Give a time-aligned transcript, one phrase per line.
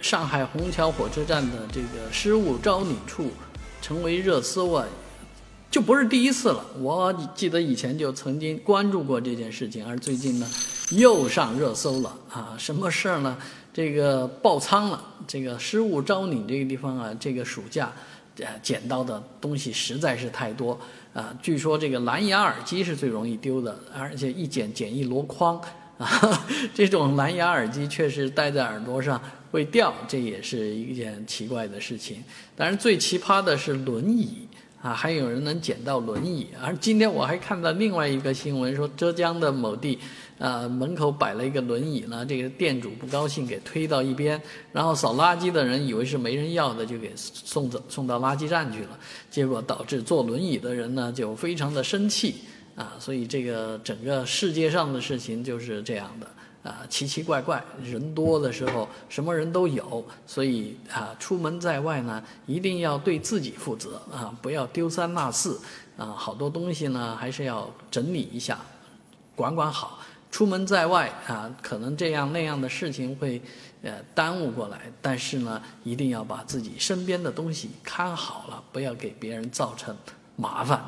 [0.00, 3.30] 上海虹桥火车站的这个失物招领处
[3.80, 4.86] 成为热搜啊，
[5.70, 6.64] 就不是第一次了。
[6.78, 10.50] 我记得以前就曾经关注过这件事情，而最近呢
[10.92, 12.54] 又上热搜了啊！
[12.58, 13.36] 什么事儿呢？
[13.72, 15.02] 这个爆仓了。
[15.26, 17.90] 这个失物招领这个地方啊，这个暑假
[18.38, 20.78] 呃捡到的东西实在是太多
[21.12, 21.34] 啊。
[21.42, 25.60] 据说这个蓝牙耳机是最容易丢的，而且一捡捡一箩筐。
[25.98, 29.20] 啊， 这种蓝牙耳机确实戴在耳朵上
[29.50, 32.22] 会掉，这也是一件奇怪的事情。
[32.56, 34.48] 当然，最奇葩的是轮椅
[34.82, 36.48] 啊，还有人能捡到轮椅。
[36.60, 39.96] 而今天我还看到另外一个新闻，说浙江的某地，
[40.40, 44.40] 啊门口摆了一个轮椅呢，这个店主不高兴，给推到一边，
[44.72, 48.98] 然后扫垃圾的人以为是没人要的，就给送走送到垃圾站去了，
[49.30, 52.34] 结果导致坐轮椅的人呢就非常的生气。
[52.76, 56.26] 啊，所以这个整个世界上的事情就是这样的
[56.68, 65.60] 啊，奇奇怪怪，人多的时候什么人都有，所以啊，出门在外呢，一定要对自己负责啊，不要丢三落四
[65.96, 68.58] 啊，好多东西呢还是要整理一下，
[69.36, 70.00] 管管好。
[70.30, 73.40] 出门在外啊，可能这样那样的事情会
[73.84, 79.96] 呃耽误过来，但是呢，一定要把自己身边的东西看好了，不要给别人造成
[80.34, 80.84] 麻烦。